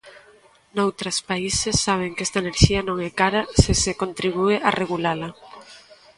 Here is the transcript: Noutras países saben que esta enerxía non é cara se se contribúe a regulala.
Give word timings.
Noutras 0.77 1.17
países 1.29 1.75
saben 1.87 2.13
que 2.15 2.25
esta 2.27 2.41
enerxía 2.43 2.81
non 2.87 2.97
é 3.09 3.11
cara 3.21 3.41
se 3.61 3.73
se 3.83 3.91
contribúe 4.01 4.55
a 4.67 4.69
regulala. 4.81 5.29